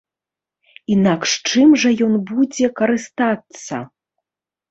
Інакш 0.93 1.33
чым 1.49 1.75
жа 1.83 1.91
ён 2.05 2.17
будзе 2.31 2.67
карыстацца? 2.81 3.75